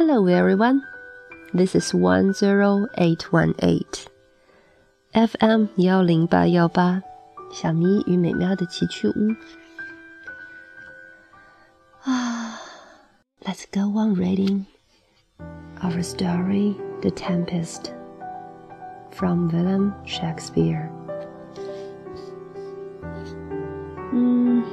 [0.00, 0.82] Hello, everyone.
[1.52, 4.06] This is one zero eight one eight
[5.14, 7.02] FM 幺零八幺八，
[7.52, 9.34] 小咪与美妙的奇趣屋。
[12.04, 12.58] 啊，
[13.44, 14.64] Let's go on reading
[15.82, 17.92] our story, The Tempest,
[19.12, 20.90] from William Shakespeare.
[24.12, 24.64] Mm,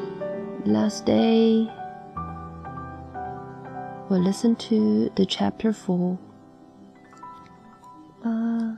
[0.65, 1.69] last day
[4.08, 6.18] we listened to the chapter 4.
[8.24, 8.76] Uh,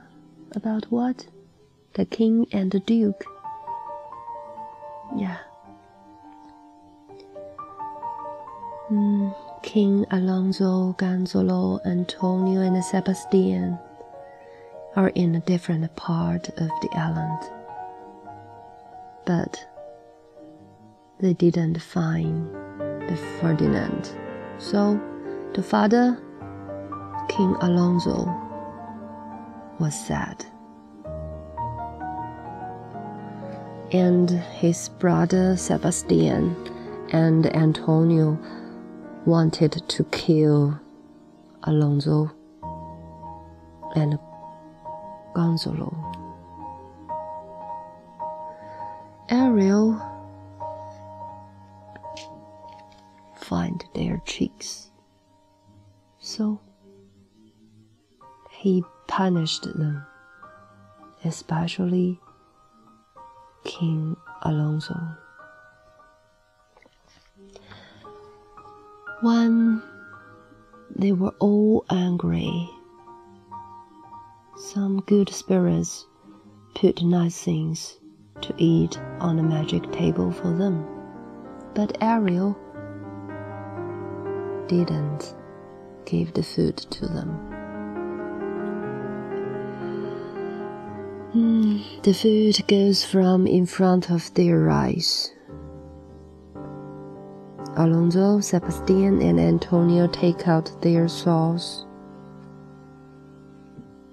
[0.55, 1.25] about what?
[1.93, 3.23] The king and the duke.
[5.15, 5.37] Yeah.
[8.91, 13.79] Mm, king Alonso, Gonzalo, Antonio, and Sebastian
[14.97, 17.39] are in a different part of the island.
[19.25, 19.65] But
[21.21, 22.53] they didn't find
[23.07, 24.11] the Ferdinand.
[24.57, 24.99] So
[25.53, 26.17] the father,
[27.27, 28.25] King Alonso,
[29.79, 30.45] was sad.
[33.91, 36.55] And his brother Sebastian
[37.11, 38.39] and Antonio
[39.25, 40.79] wanted to kill
[41.63, 42.31] Alonso
[43.95, 44.17] and
[45.35, 45.91] Gonzalo.
[49.29, 49.99] Ariel
[53.35, 54.90] find their cheeks.
[56.31, 56.61] So
[58.51, 60.05] he punished them,
[61.25, 62.21] especially
[63.65, 64.97] King Alonso.
[69.19, 69.83] When
[70.95, 72.69] they were all angry,
[74.55, 76.07] some good spirits
[76.75, 77.99] put nice things
[78.39, 80.87] to eat on the magic table for them.
[81.73, 82.57] But Ariel
[84.69, 85.35] didn't
[86.05, 87.51] give the food to them.
[91.33, 95.31] Mm, the food goes from in front of their eyes.
[97.77, 101.85] Alonso, Sebastian, and Antonio take out their saws,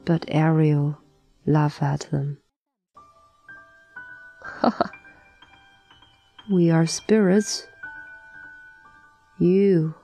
[0.05, 0.97] but Ariel
[1.45, 2.39] laughs at them.
[6.53, 7.67] we are spirits.
[9.41, 9.95] You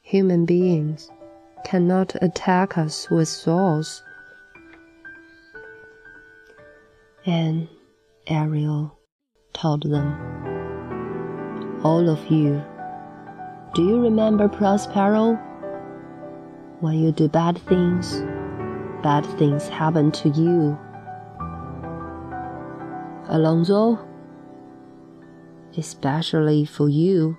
[0.00, 1.10] human beings
[1.64, 4.02] cannot attack us with swords.
[7.26, 7.68] And
[8.26, 8.96] Ariel
[9.54, 10.12] told them,
[11.82, 12.62] All of you,
[13.74, 15.34] do you remember Prospero?
[16.80, 18.20] When you do bad things,
[19.02, 20.78] bad things happen to you.
[23.28, 23.98] Alonso,
[25.76, 27.36] especially for you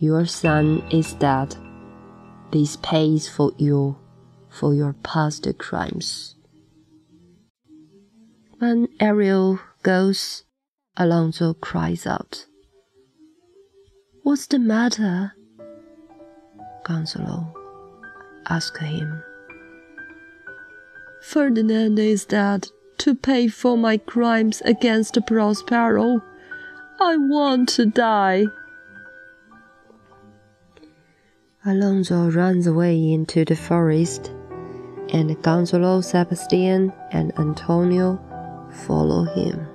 [0.00, 1.56] your son is dead.
[2.50, 3.96] This pays for you
[4.48, 6.34] for your past crimes.
[8.58, 10.44] When Ariel goes,
[10.96, 12.46] Alonso cries out.
[14.22, 15.34] What's the matter?
[16.84, 17.54] Gonzalo
[18.48, 19.22] asked him.
[21.22, 26.22] Ferdinand is dead to pay for my crimes against Prospero.
[27.00, 28.46] I want to die.
[31.65, 34.33] Alonso runs away into the forest,
[35.13, 38.19] and Gonzalo, Sebastian, and Antonio
[38.85, 39.65] follow him.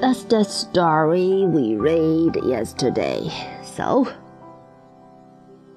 [0.00, 3.28] That's the story we read yesterday.
[3.64, 4.06] So,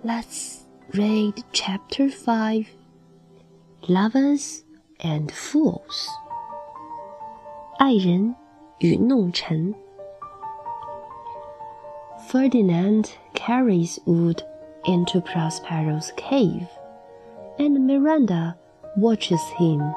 [0.03, 2.67] let's read chapter 5
[3.87, 4.63] Lovers
[4.99, 6.07] and Fools.
[7.79, 8.35] 爱人
[8.77, 9.73] 与弄臣。
[12.28, 14.42] Ferdinand carries wood
[14.84, 16.66] into Prospero's cave,
[17.56, 18.56] and Miranda
[18.96, 19.94] watches him.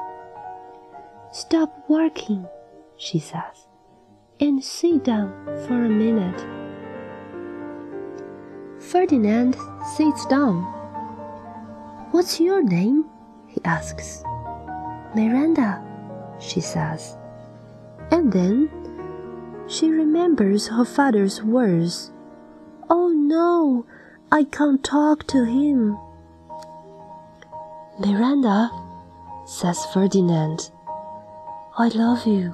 [1.32, 2.46] Stop working,
[2.96, 3.66] she says,
[4.38, 5.32] and sit down
[5.66, 6.40] for a minute.
[8.80, 9.56] Ferdinand
[9.96, 10.62] sits down.
[12.12, 13.06] What's your name?
[13.48, 14.22] he asks.
[15.16, 15.82] Miranda,
[16.38, 17.16] she says.
[18.12, 18.70] And then
[19.66, 22.12] she remembers her father's words
[23.30, 23.86] no,
[24.32, 25.96] I can't talk to him.
[28.00, 28.68] Miranda,
[29.46, 30.72] says Ferdinand,
[31.78, 32.52] I love you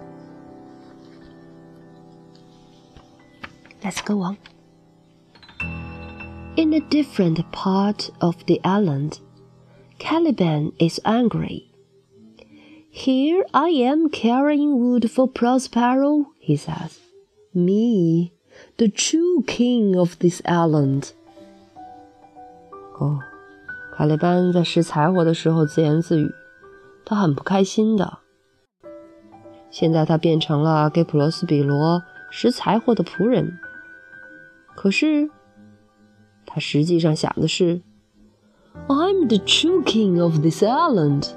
[3.82, 4.38] Let's go on.
[6.56, 9.20] In a different part of the island,
[9.98, 11.70] Caliban is angry.
[12.90, 17.00] Here I am carrying wood for Prospero, he says.
[17.52, 18.32] Me,
[18.76, 21.12] the true king of this island.
[22.98, 23.18] 哦，
[23.96, 26.32] 卡利班在拾柴火的时候自言自语，
[27.04, 28.18] 他很不开心的。
[29.70, 33.58] 现在他变成了给普罗斯比罗拾柴火的仆人。
[34.76, 35.30] 可是，
[36.46, 37.80] 他实际上想的是
[38.86, 41.30] ：“I'm the true king of this island。”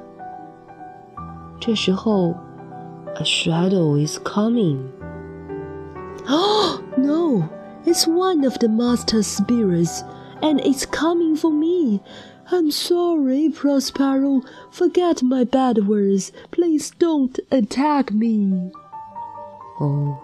[1.59, 2.35] 这时候
[3.15, 4.77] ，a shadow is coming.
[6.27, 7.47] Oh no!
[7.85, 10.01] It's one of the master spirits,
[10.41, 12.01] and it's coming for me.
[12.49, 14.41] I'm sorry, Prospero.
[14.71, 16.31] Forget my bad words.
[16.51, 18.71] Please don't attack me.
[19.79, 20.23] Oh,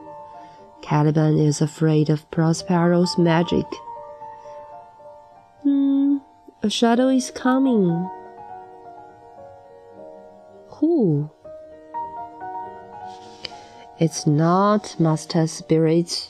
[0.82, 3.66] Caliban is afraid of Prospero's magic.
[5.64, 6.18] Hmm,
[6.62, 8.10] a shadow is coming.
[10.68, 11.30] Who?
[14.00, 16.30] It's not Master Spirit.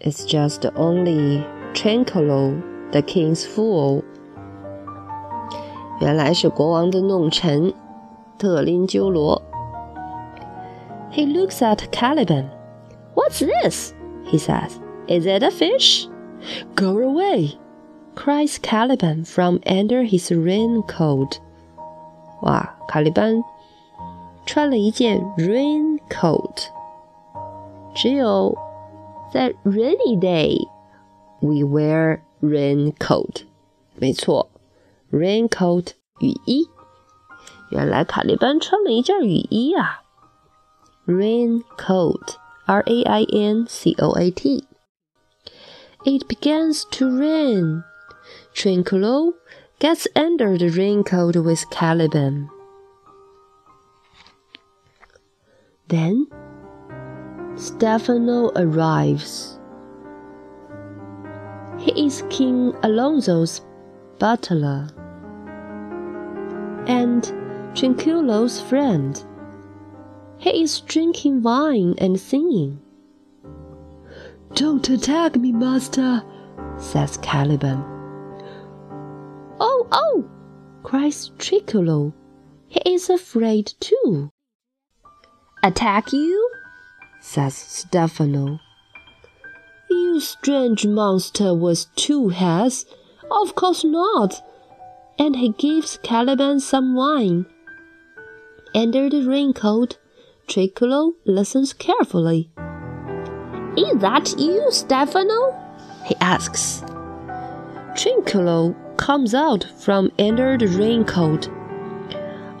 [0.00, 4.03] It's just only Trinculo, the king's fool.
[5.99, 7.73] 原来是国王的弄臣
[8.37, 9.41] 特林鸠罗。
[11.11, 12.45] He looks at Caliban.
[13.15, 13.93] What's this?
[14.25, 14.73] He says.
[15.07, 16.07] Is it a fish?
[16.75, 17.57] Go away!
[18.15, 21.39] cries Caliban from under his raincoat.
[22.41, 23.43] 哇，卡利班
[24.45, 26.67] 穿了一件 raincoat。
[27.95, 28.55] 只有
[29.33, 30.67] 在 rainy day
[31.41, 33.43] we wear raincoat。
[33.95, 34.49] 没错。
[35.11, 36.69] raincoat 雨衣。
[37.69, 40.01] 原来卡利班穿了一件雨衣啊！
[41.05, 42.35] raincoat
[42.65, 44.65] R A I N C O A T.
[46.05, 47.83] It begins to rain.
[48.55, 49.33] Trinculo
[49.79, 52.47] gets under the raincoat with Caliban.
[55.87, 56.27] Then
[57.55, 59.52] Stefano arrives.
[61.84, 63.60] He is King Alonso's
[64.18, 64.88] butler
[66.86, 67.22] and
[67.74, 69.22] Trinculo's friend.
[70.38, 72.80] He is drinking wine and singing.
[74.54, 76.22] Don't attack me, master,
[76.78, 77.84] says Caliban.
[79.60, 80.24] Oh, oh,
[80.84, 82.14] cries Trinculo.
[82.66, 84.30] He is afraid too.
[85.62, 86.50] Attack you?
[87.20, 88.58] says Stefano.
[90.14, 92.86] You strange monster with two heads.
[93.32, 94.40] Of course not
[95.18, 97.46] and he gives Caliban some wine.
[98.76, 99.98] Under the raincoat,
[100.46, 102.48] Trinculo listens carefully.
[103.76, 105.52] Is that you, Stefano?
[106.04, 106.84] he asks.
[107.96, 111.48] Trinculo comes out from under the raincoat.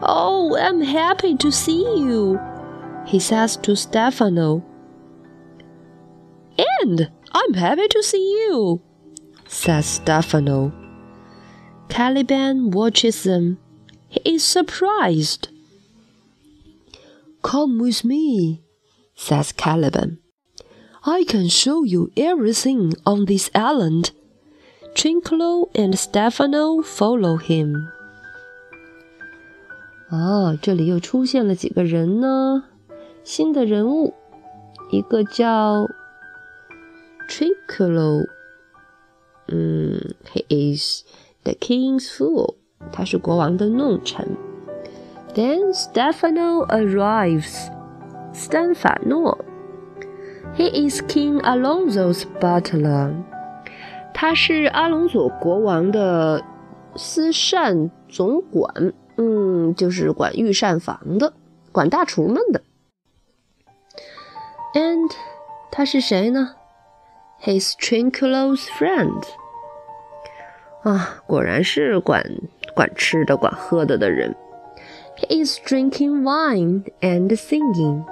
[0.02, 2.40] Oh, I'm happy to see you,
[3.06, 4.64] he says to Stefano.
[6.80, 8.80] And I'm happy to see you,
[9.48, 10.72] says Stefano.
[11.88, 13.58] Caliban watches them.
[14.08, 15.48] He is surprised.
[17.42, 18.62] Come with me,
[19.16, 20.18] says Caliban.
[21.04, 24.12] I can show you everything on this island.
[24.94, 27.88] Trinculo and Stefano follow him.
[30.10, 32.64] Ah, 啊，这里又出现了几个人呢？
[33.24, 34.14] 新的人物，
[34.90, 35.88] 一个叫
[37.28, 38.26] Trinculo，
[39.48, 41.04] 嗯，he um, is
[41.42, 42.56] the king's fool，
[42.92, 44.36] 他是国王的弄臣。
[45.34, 47.68] Then Stefano arrives，
[48.32, 49.44] 斯法诺
[50.56, 53.12] ，he is King Alonso's butler，
[54.12, 56.44] 他是阿隆索国王的
[56.94, 61.32] 私膳总管，嗯，就是管御膳房的，
[61.72, 62.62] 管大厨们的。
[64.74, 65.10] And
[65.72, 66.54] 他是谁呢？
[67.43, 69.23] ？His Trinculo's friend。
[70.83, 72.23] 啊，果然是管
[72.73, 74.35] 管吃的、管喝的的人。
[75.17, 78.03] He is drinking wine and singing。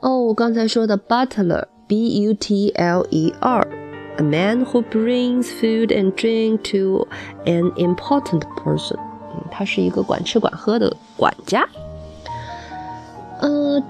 [0.00, 7.06] 哦，刚才说的 butler，b u t l e r，a man who brings food and drink to
[7.44, 8.98] an important person。
[9.32, 11.68] 嗯，他是一个管吃管喝的管家。
[13.40, 13.82] 呃。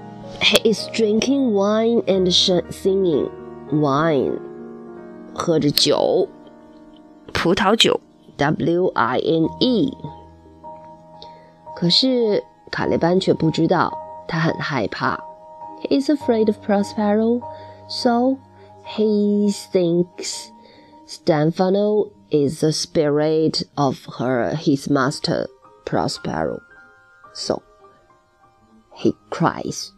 [0.43, 2.31] He is drinking wine and
[2.71, 3.29] singing.
[3.71, 4.39] Wine，
[5.35, 6.27] 喝着酒，
[7.33, 7.99] 葡萄酒，
[8.37, 9.95] W I N E。
[11.75, 13.95] 可是卡列班却不知道，
[14.27, 15.19] 他很害怕。
[15.83, 17.41] He is afraid of Prospero,
[17.87, 18.37] so
[18.83, 20.49] he thinks
[21.05, 25.47] Stefano is the spirit of her, his master
[25.85, 26.59] Prospero.
[27.33, 27.61] So
[28.95, 29.91] he cries.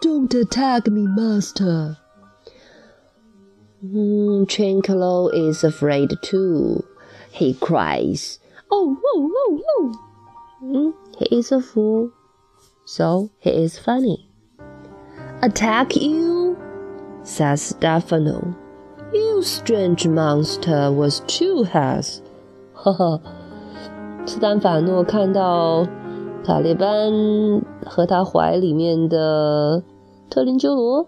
[0.00, 1.96] Don't attack me, master.
[3.84, 6.84] Mm, Trinculo is afraid too.
[7.30, 8.38] He cries.
[8.70, 9.92] Oh, oh, oh, oh.
[10.62, 12.10] Mm, he is a fool,
[12.84, 14.28] so he is funny.
[15.42, 16.56] Attack you?
[17.22, 18.56] says Stefano.
[19.12, 22.22] You strange monster with two heads.
[22.74, 23.20] 呵呵，
[24.26, 25.86] 斯坦法诺看到
[26.44, 27.12] 塔利班
[27.85, 29.83] 和他怀里面的
[30.29, 31.07] 特林鸠罗，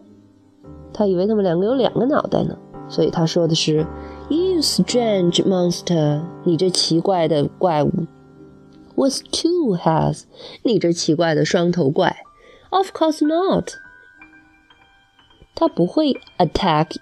[0.93, 3.85] 他以为他们两个有两个脑袋呢，所以他说的是
[4.29, 7.91] "You strange monster，你这奇怪的怪物；
[8.95, 10.23] with two heads，
[10.63, 12.15] 你这奇怪的双头怪。
[12.69, 13.69] Of course not，
[15.55, 16.97] 他不会 attack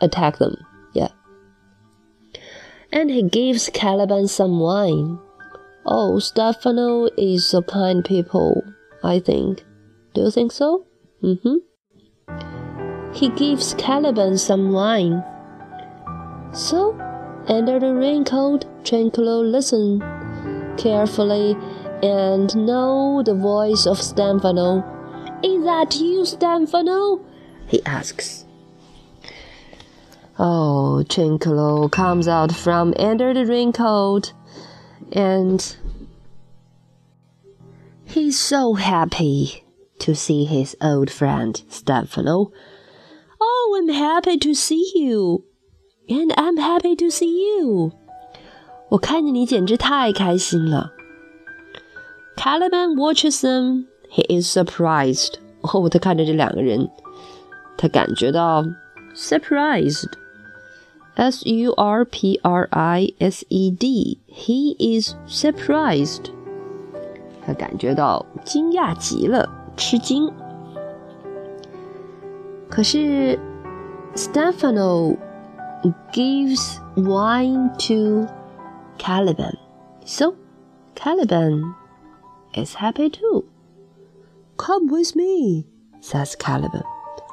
[0.00, 5.18] attack them，yeah。And he gives Caliban some wine.
[5.86, 8.64] Oh, Stefano is a kind people,
[9.03, 9.63] I think.
[10.13, 10.85] Do you think so?
[11.23, 11.57] Mm-hmm.
[13.13, 15.23] He gives Caliban some wine.
[16.53, 16.97] So,
[17.47, 20.03] under the raincoat, Trinculo listened
[20.77, 21.57] carefully
[22.01, 24.83] and know the voice of Stefano.
[25.43, 27.21] Is that you, Stefano?
[27.67, 28.45] he asks.
[30.37, 34.33] Oh, Trinculo comes out from under the raincoat
[35.11, 35.75] and
[38.09, 39.63] He's so happy
[39.99, 42.51] to see his old friend Stefano.
[43.39, 45.43] Oh, I'm happy to see you,
[46.09, 47.91] and I'm happy to see you.
[48.89, 50.91] 我看见你简直太开心了。
[52.35, 53.85] Caliban watches them.
[54.09, 55.35] He is surprised.
[55.61, 56.89] 哦，他看着这两个人，
[57.77, 58.65] 他感觉到
[59.15, 60.09] surprised.
[61.45, 64.19] U R P R I S E D.
[64.27, 66.31] He is surprised.
[67.48, 70.32] 他感觉到惊讶极了，吃惊。
[72.70, 73.38] 可是
[74.14, 75.16] Stefano
[76.12, 78.26] gives wine to
[78.98, 79.56] Caliban,
[80.04, 80.34] so
[80.94, 81.74] Caliban
[82.54, 83.44] is happy too.
[84.56, 85.66] Come with me,
[86.00, 86.84] says Caliban.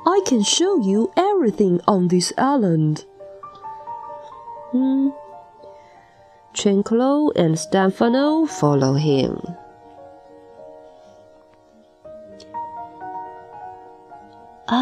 [0.05, 3.05] I can show you everything on this island.
[4.71, 5.09] Hmm.
[6.53, 9.39] Trinculo and Stefano follow him.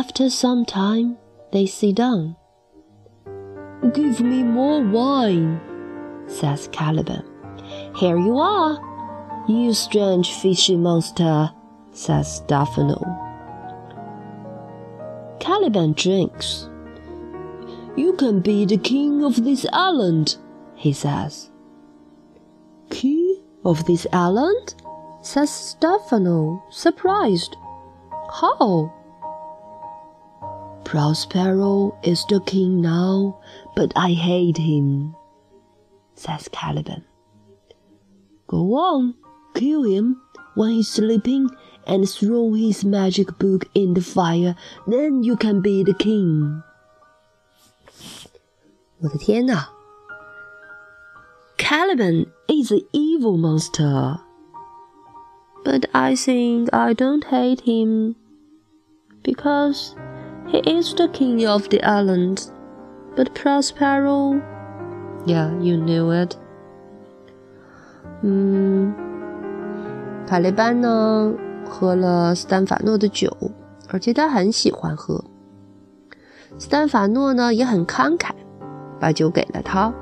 [0.06, 1.16] After some time,
[1.50, 2.36] they sit down.
[3.94, 5.58] Give me more wine,
[6.26, 7.24] says Caliban.
[7.96, 8.78] Here you are,
[9.48, 11.50] you strange fishy monster,
[11.92, 13.00] says Stefano.
[15.40, 16.68] Caliban drinks.
[17.96, 20.36] You can be the king of this island,
[20.74, 21.50] he says.
[22.90, 24.74] King of this island?
[25.22, 27.56] says Stefano, surprised.
[28.30, 28.92] How?
[30.93, 33.39] Prospero is the king now,
[33.75, 35.15] but I hate him,
[36.15, 37.03] says Caliban.
[38.47, 39.13] Go on,
[39.53, 40.21] kill him
[40.55, 41.49] when he's sleeping
[41.85, 44.55] and throw his magic book in the fire,
[44.87, 46.63] then you can be the king.
[49.01, 49.69] 我的天哪！
[51.57, 54.19] Caliban is an evil monster.
[55.63, 58.15] But I think I don't hate him
[59.23, 59.95] because
[60.47, 62.49] he is the king of the island.
[63.15, 64.41] But Prospero,
[65.25, 66.35] yeah, you knew it.
[68.21, 68.93] 嗯，
[70.27, 71.33] 卡雷班呢
[71.65, 73.35] 喝了斯坦法诺的酒，
[73.89, 75.23] 而且他很喜欢喝。
[76.57, 78.31] 斯坦法诺呢也很慷慨，
[78.99, 79.93] 把酒给了他，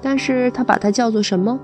[0.00, 1.58] 但是他把他叫做什么？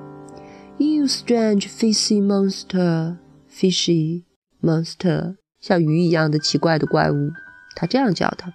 [0.76, 3.16] You strange fishy monster,
[3.48, 4.24] fishy
[4.60, 7.30] monster，像鱼一样的奇怪的怪物，
[7.79, 8.51] 他这样叫他。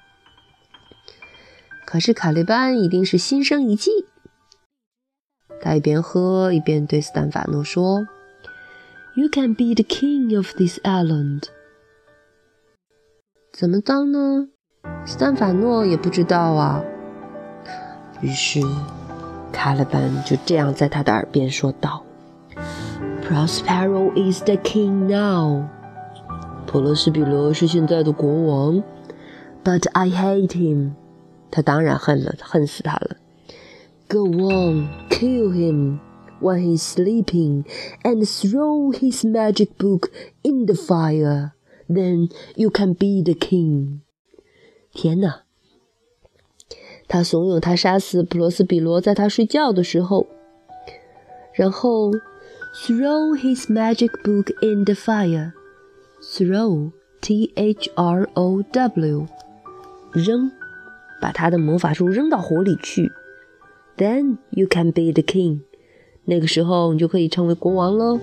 [1.87, 3.91] 可是卡利班一定是心生一计，
[5.63, 8.07] 他一边喝一边对斯坦法诺说
[9.17, 11.45] ：“You can be the king of this island。”
[13.51, 14.49] 怎么当呢？
[15.07, 16.85] 斯坦法诺也不知道啊。
[18.21, 18.61] 于是，
[19.51, 22.05] 卡利班就这样在他的耳边说道
[23.23, 25.65] ：“Prospero is the king now。
[26.67, 28.83] 普罗斯比罗是现在的国王
[29.64, 30.92] ，But I hate him。
[31.52, 33.18] 他当然恨了，恨死他了。
[34.08, 36.00] Go on, kill him
[36.42, 37.66] when he's sleeping,
[38.04, 40.10] and throw his magic book
[40.42, 41.52] in the fire.
[41.88, 44.00] Then you can be the king。”
[44.94, 45.42] 天哪！
[47.08, 50.28] 他怂恿他杀死普罗斯比罗，在他睡觉的时候，
[51.54, 52.12] 然后
[52.74, 59.28] throw his magic book in the fire。throw t h r o w
[60.14, 60.52] 扔，
[61.22, 63.12] 把他的魔法书扔到火里去。
[63.98, 65.62] Then you can be the king。
[66.26, 68.20] 那个时候你就可以成为国王了。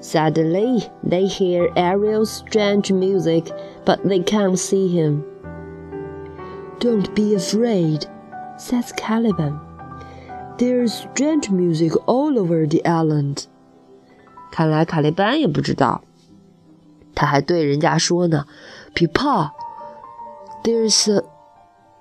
[0.00, 3.52] Suddenly they hear Ariel's strange music,
[3.84, 5.22] but they can't see him.
[6.80, 8.06] Don't be afraid,
[8.58, 9.60] says Caliban.
[10.58, 13.44] There's strange music all over the island.
[14.50, 16.02] 看来卡利班也不知道，
[17.14, 19.52] 他还对人家说呢：“别怕
[20.66, 21.22] ，There's a,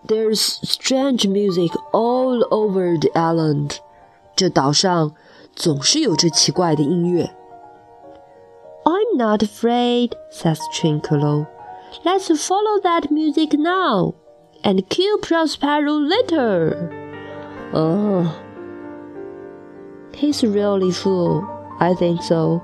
[0.07, 3.77] there's strange music all over the island。
[4.35, 5.13] 这岛上
[5.55, 7.35] 总是有着奇怪的音乐。”
[8.83, 11.47] I'm not afraid, says Trinculo.
[12.03, 14.15] Let's follow that music now
[14.63, 16.89] and kill Prospero later.
[17.73, 18.41] Oh,
[20.13, 21.45] he's really fool.
[21.79, 22.61] I think so.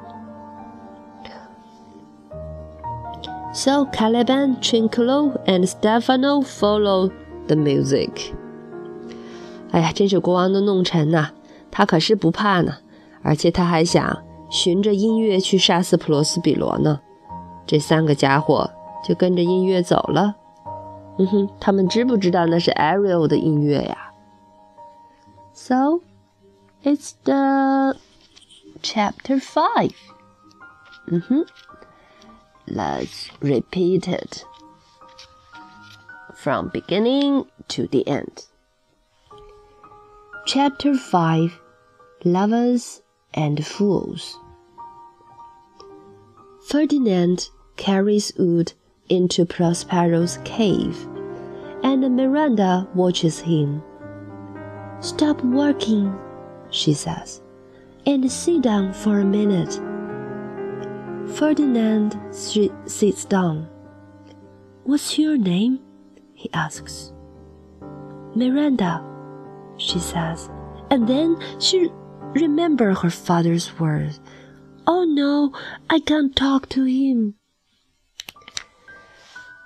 [3.53, 7.11] So Caliban, Trinculo, and Stefano follow
[7.47, 8.33] the music.
[9.71, 11.33] 哎呀，真是国王的弄臣呐、啊！
[11.71, 12.77] 他可是不怕呢，
[13.21, 17.01] 而且他还想循着音乐去杀死普罗斯比罗呢。
[17.65, 18.69] 这三个家伙
[19.03, 20.35] 就跟着音乐走了。
[21.17, 24.11] 嗯哼，他们知不知道那是 Ariel 的音乐呀？
[25.53, 26.01] So
[26.83, 27.95] it's the
[28.81, 29.93] chapter five.
[31.07, 31.45] 嗯哼
[32.66, 34.44] ，Let's repeat it
[36.34, 38.46] from beginning to the end.
[40.46, 41.60] Chapter five,
[42.24, 43.02] lovers
[43.34, 44.36] and fools.
[46.68, 48.72] Ferdinand carries wood
[49.08, 51.06] into Prospero's cave,
[51.82, 53.82] and Miranda watches him.
[55.00, 56.16] Stop working,
[56.70, 57.40] she says,
[58.06, 59.80] and sit down for a minute.
[61.34, 63.68] Ferdinand sits down.
[64.84, 65.80] What's your name?
[66.34, 67.12] he asks.
[68.34, 69.04] Miranda,
[69.76, 70.50] she says,
[70.90, 71.90] and then she
[72.34, 74.20] remembers her father's words.
[74.86, 75.52] Oh no,
[75.88, 77.34] I can't talk to him.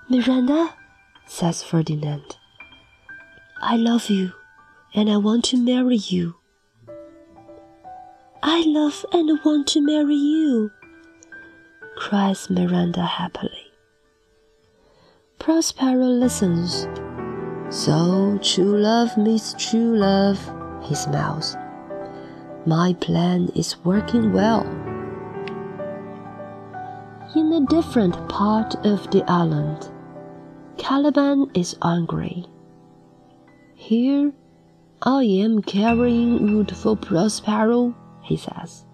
[0.08, 0.74] Miranda,
[1.26, 2.36] says Ferdinand,
[3.60, 4.32] I love you
[4.94, 6.36] and I want to marry you.
[8.42, 10.70] I love and want to marry you,
[11.96, 13.72] cries Miranda happily.
[15.38, 16.86] Prospero listens.
[17.70, 20.38] So true love meets true love,
[20.82, 21.56] he smiles.
[22.66, 24.62] My plan is working well.
[27.34, 29.90] In a different part of the island,
[30.78, 32.46] Caliban is angry.
[33.74, 34.32] Here
[35.02, 38.84] I am carrying wood for Prospero, he says.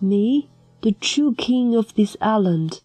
[0.00, 0.50] Me,
[0.82, 2.80] the true king of this island.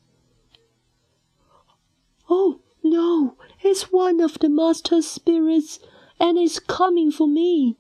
[2.30, 5.80] Oh, no, it's one of the master spirits
[6.20, 7.78] and it's coming for me.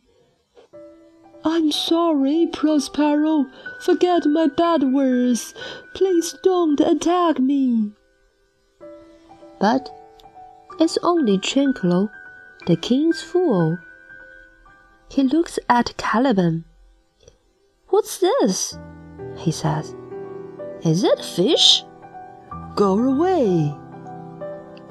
[1.45, 3.45] I'm sorry, Prospero.
[3.81, 5.53] Forget my bad words.
[5.93, 7.91] Please don't attack me.
[9.59, 9.89] But
[10.79, 12.09] it's only Trinculo,
[12.65, 13.77] the king's fool.
[15.09, 16.65] He looks at Caliban.
[17.89, 18.77] What's this?
[19.37, 19.95] he says.
[20.83, 21.83] Is it a fish?
[22.75, 23.75] Go away.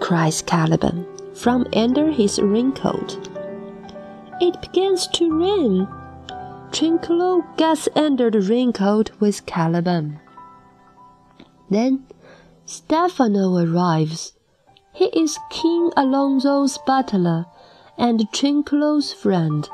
[0.01, 3.29] cries Caliban from under his raincoat.
[4.41, 5.87] It begins to rain.
[6.71, 10.19] Trinculo gets under the raincoat with Caliban.
[11.71, 12.07] Then
[12.65, 14.33] Stephano arrives.
[14.93, 17.47] He is King Alonso's butler
[17.99, 19.69] and Trinculo's friend.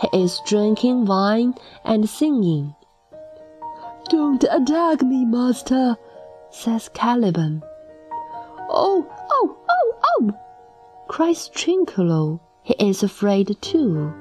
[0.00, 2.75] He is drinking wine and singing.
[4.38, 5.96] Don't attack me, master,
[6.50, 7.62] says Caliban.
[8.68, 10.30] Oh, oh, oh, oh,
[11.08, 12.40] cries Trinculo.
[12.62, 14.12] He is afraid too.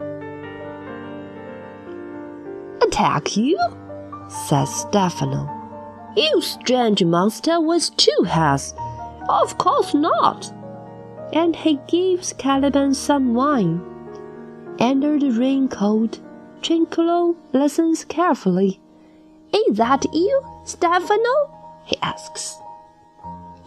[2.81, 3.59] Attack you?
[4.29, 5.49] says Stephano.
[6.15, 8.73] You strange monster with two heads.
[9.27, 10.49] Of course not.
[11.33, 13.81] And he gives Caliban some wine.
[14.79, 16.21] Under the raincoat,
[16.61, 18.79] Trinculo listens carefully.
[19.53, 21.81] Is that you, Stefano?
[21.85, 22.57] he asks.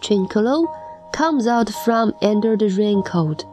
[0.01, 0.67] Trinculo
[1.11, 3.45] comes out from under the raincoat.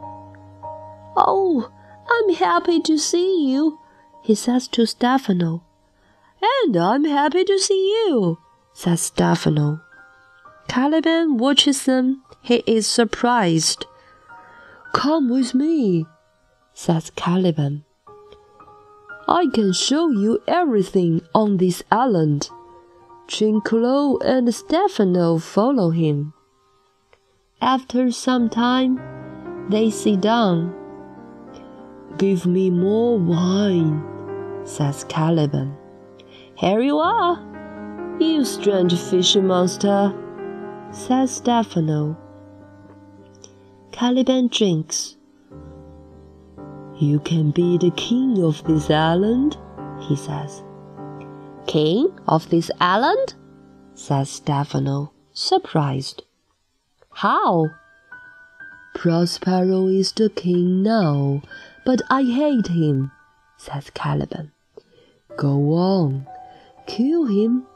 [1.15, 1.71] Oh,
[2.09, 3.79] I'm happy to see you,
[4.21, 5.63] he says to Stefano.
[6.41, 8.37] And I'm happy to see you,
[8.73, 9.81] says Stefano.
[10.67, 12.23] Caliban watches them.
[12.41, 13.85] He is surprised.
[14.93, 16.05] Come with me,
[16.73, 17.83] says Caliban.
[19.29, 22.49] I can show you everything on this island.
[23.27, 26.31] Trinculo and Stephano follow him.
[27.59, 30.73] After some time, they sit down.
[32.17, 34.01] Give me more wine,
[34.63, 35.75] says Caliban.
[36.55, 37.37] Here you are,
[38.21, 40.13] you strange fisher monster,
[40.91, 42.15] says Stephano.
[43.91, 45.16] Caliban drinks.
[46.99, 49.57] You can be the king of this island,
[49.99, 50.63] he says.
[51.67, 53.35] King of this island?
[53.93, 56.23] says Stephano, surprised.
[57.11, 57.67] How?
[58.95, 61.41] Prospero is the king now,
[61.85, 63.11] but I hate him,
[63.57, 64.51] says Caliban.
[65.35, 66.25] Go on,
[66.87, 67.67] kill him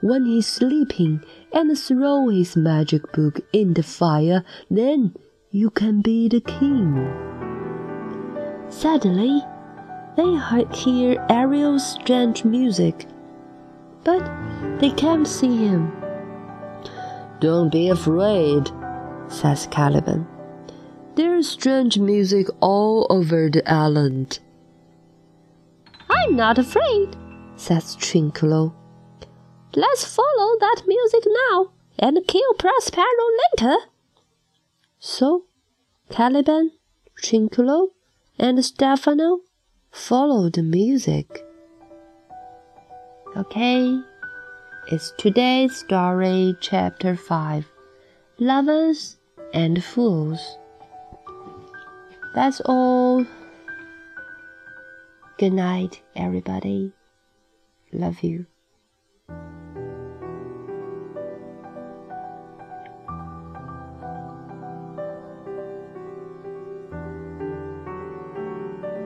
[0.00, 5.14] when he's sleeping and throw his magic book in the fire, then
[5.50, 7.47] you can be the king.
[8.78, 9.42] Suddenly,
[10.14, 10.36] they
[10.72, 13.08] hear Ariel's strange music,
[14.04, 14.22] but
[14.78, 15.90] they can't see him.
[17.40, 18.70] Don't be afraid,
[19.26, 20.28] says Caliban.
[21.16, 24.38] There's strange music all over the island.
[26.08, 27.16] I'm not afraid,
[27.56, 28.74] says Trinculo.
[29.74, 33.76] Let's follow that music now and kill Prospero later.
[35.00, 35.46] So,
[36.10, 36.70] Caliban,
[37.20, 37.88] Trinculo,
[38.38, 39.40] and Stefano
[39.90, 41.44] follow the music.
[43.36, 44.00] Okay,
[44.88, 47.66] it's today's story, chapter 5
[48.38, 49.18] Lovers
[49.52, 50.58] and Fools.
[52.34, 53.26] That's all.
[55.38, 56.92] Good night, everybody.
[57.92, 58.46] Love you.